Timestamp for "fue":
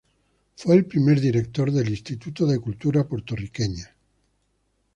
0.55-0.75